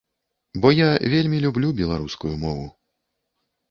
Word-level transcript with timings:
Бо 0.63 0.71
я 0.77 0.87
вельмі 1.15 1.43
люблю 1.45 1.71
беларускую 1.83 2.35
мову. 2.45 2.69